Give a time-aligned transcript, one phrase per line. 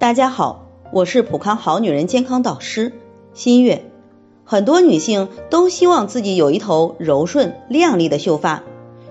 [0.00, 2.94] 大家好，我是普康好女人健康导师
[3.34, 3.84] 新月。
[4.46, 8.62] 很多女性都希望自己有一头柔顺亮丽的秀发，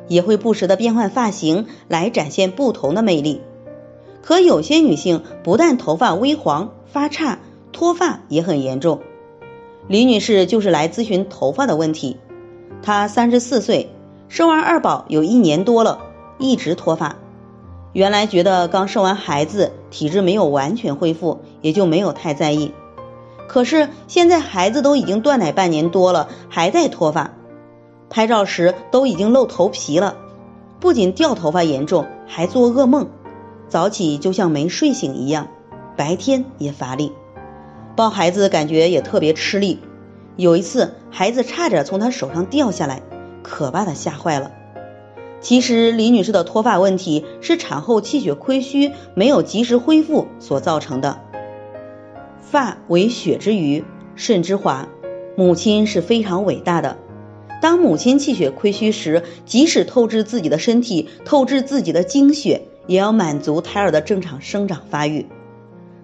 [0.07, 3.41] 也会不时的变换发型来展现不同的魅力。
[4.23, 7.37] 可有些女性不但头发微黄、发差、
[7.71, 9.01] 脱发也很严重。
[9.87, 12.17] 李女士就是来咨询头发的问题。
[12.81, 13.91] 她三十四岁，
[14.27, 15.99] 生完二宝有一年多了，
[16.39, 17.17] 一直脱发。
[17.91, 22.71] 原来觉得刚生完孩子，体质没有完全恢复，也就没有太在意。
[23.47, 27.31] 可是现在孩子都已经断奶半年多了，还在脱发，
[28.09, 30.17] 拍照时都已经露头皮了，
[30.79, 33.07] 不仅掉头发严重，还做噩梦，
[33.67, 35.47] 早起就像没睡醒一样，
[35.97, 37.11] 白天也乏力，
[37.95, 39.79] 抱孩子感觉也特别吃力。
[40.35, 43.01] 有一次孩子差点从他手上掉下来，
[43.41, 44.51] 可把他吓坏了。
[45.41, 51.21] 其实李女士的脱发问题是产后气血亏虚没有及时恢复所造成的。
[52.41, 53.83] 发为血之余，
[54.15, 54.89] 肾之华，
[55.37, 56.97] 母亲是非常伟大的。
[57.61, 65.25] 当母亲气血亏虚时，即使透支自己的身体，透支自己的精血，也要满足胎儿的正常生长发育。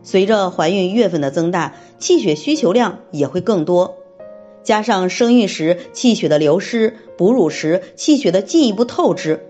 [0.04, 3.98] 随着怀孕月份的增大，气血需求量也会更多。
[4.66, 9.46] 加上生育时气血的流失，哺乳时气血的进一步透支，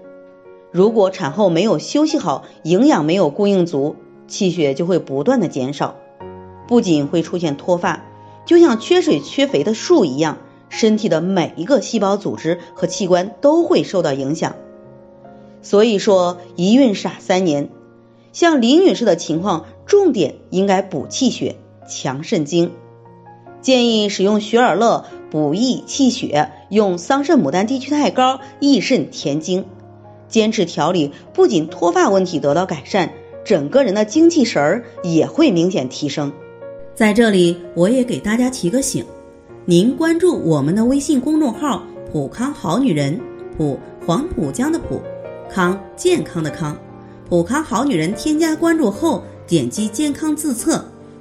[0.72, 3.96] 如果产后没有休息好，营养没有供应足，
[4.28, 5.96] 气血就会不断的减少，
[6.68, 8.04] 不仅会出现脱发，
[8.46, 14.58] 就像缺水缺肥的树一样，身体的每一个细胞组织和器官都会受到影响。
[15.62, 17.70] 所以说一孕傻三年，
[18.34, 21.56] 像李女士的情况，重点应该补气血、
[21.88, 22.72] 强肾精。
[23.66, 29.66] 建议使用雪尔乐补益气血，用桑葚牡丹地取肽膏益肾填精。
[30.28, 33.10] 坚持调理，不仅脱发问题得到改善，
[33.44, 36.32] 整个人的精气神儿也会明显提升。
[36.94, 39.04] 在这里，我也给大家提个醒：
[39.66, 41.82] 您关注我们的微信公众号
[42.14, 43.20] “普康好女人”，
[43.58, 45.02] 普黄浦江的普，
[45.50, 46.78] 康健康的康，
[47.28, 48.14] 普康好女人。
[48.14, 50.86] 添加关注后，点击健康自测。